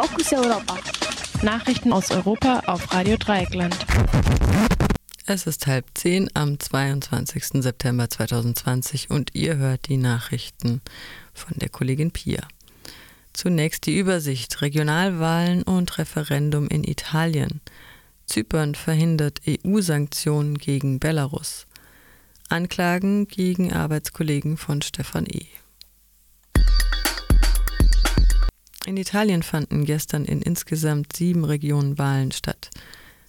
[0.00, 0.78] Fokus Europa.
[1.42, 3.76] Nachrichten aus Europa auf Radio Dreieckland.
[5.26, 7.62] Es ist halb zehn am 22.
[7.62, 10.80] September 2020 und ihr hört die Nachrichten
[11.34, 12.48] von der Kollegin Pia.
[13.34, 17.60] Zunächst die Übersicht Regionalwahlen und Referendum in Italien.
[18.24, 21.66] Zypern verhindert EU-Sanktionen gegen Belarus.
[22.48, 25.44] Anklagen gegen Arbeitskollegen von Stefan E.
[28.90, 32.70] In Italien fanden gestern in insgesamt sieben Regionen Wahlen statt.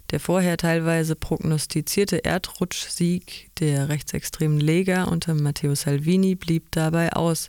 [0.09, 7.45] Der vorher teilweise prognostizierte Erdrutschsieg der rechtsextremen Lega unter Matteo Salvini blieb dabei aus.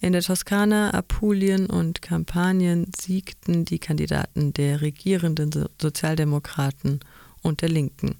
[0.00, 7.00] In der Toskana, Apulien und Kampanien siegten die Kandidaten der regierenden Sozialdemokraten
[7.42, 8.16] und der Linken.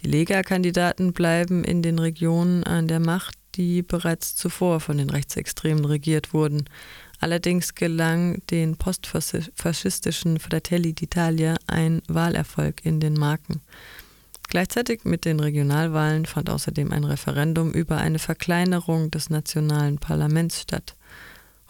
[0.00, 5.84] Die Lega-Kandidaten bleiben in den Regionen an der Macht, die bereits zuvor von den Rechtsextremen
[5.84, 6.64] regiert wurden.
[7.20, 13.60] Allerdings gelang den postfaschistischen Fratelli d'Italia ein Wahlerfolg in den Marken.
[14.48, 20.96] Gleichzeitig mit den Regionalwahlen fand außerdem ein Referendum über eine Verkleinerung des nationalen Parlaments statt.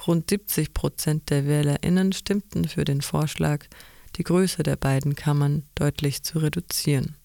[0.07, 3.67] Rund 70 Prozent der Wählerinnen stimmten für den Vorschlag,
[4.17, 7.17] die Größe der beiden Kammern deutlich zu reduzieren.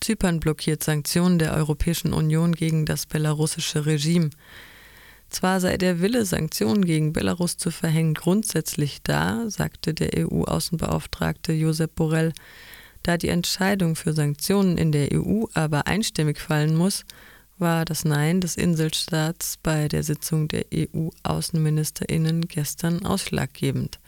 [0.00, 4.30] Zypern blockiert Sanktionen der Europäischen Union gegen das belarussische Regime.
[5.30, 11.94] Zwar sei der Wille, Sanktionen gegen Belarus zu verhängen, grundsätzlich da, sagte der EU-Außenbeauftragte Josep
[11.94, 12.32] Borrell,
[13.04, 17.04] da die Entscheidung für Sanktionen in der EU aber einstimmig fallen muss,
[17.58, 24.00] war das Nein des Inselstaats bei der Sitzung der EU-Außenministerinnen gestern ausschlaggebend.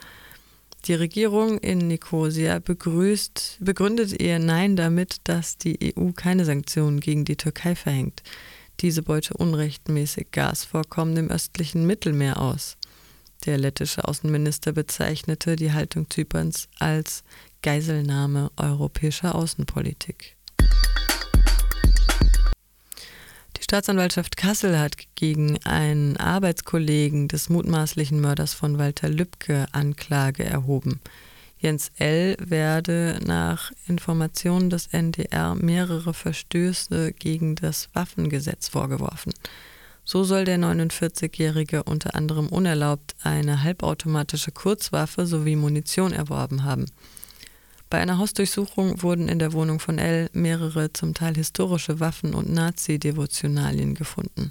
[0.86, 7.24] Die Regierung in Nikosia begrüßt, begründet ihr Nein damit, dass die EU keine Sanktionen gegen
[7.24, 8.22] die Türkei verhängt.
[8.80, 12.76] Diese beute unrechtmäßig Gasvorkommen im östlichen Mittelmeer aus.
[13.46, 17.24] Der lettische Außenminister bezeichnete die Haltung Zyperns als
[17.62, 20.36] Geiselnahme europäischer Außenpolitik.
[23.56, 31.00] Die Staatsanwaltschaft Kassel hat gegen einen Arbeitskollegen des mutmaßlichen Mörders von Walter Lübcke Anklage erhoben.
[31.62, 32.36] Jens L.
[32.40, 39.32] werde nach Informationen des NDR mehrere Verstöße gegen das Waffengesetz vorgeworfen.
[40.04, 46.86] So soll der 49-Jährige unter anderem unerlaubt eine halbautomatische Kurzwaffe sowie Munition erworben haben.
[47.88, 52.52] Bei einer Hausdurchsuchung wurden in der Wohnung von L mehrere zum Teil historische Waffen und
[52.52, 54.50] Nazi-Devotionalien gefunden.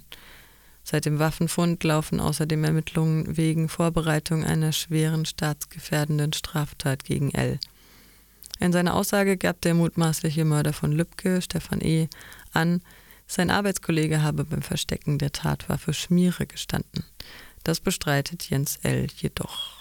[0.84, 7.60] Seit dem Waffenfund laufen außerdem Ermittlungen wegen Vorbereitung einer schweren staatsgefährdenden Straftat gegen L.
[8.60, 12.08] In seiner Aussage gab der mutmaßliche Mörder von Lübcke, Stefan E.,
[12.54, 12.82] an,
[13.28, 17.06] sein Arbeitskollege habe beim Verstecken der Tatwaffe Schmiere gestanden.
[17.64, 19.08] Das bestreitet Jens L.
[19.16, 19.81] jedoch.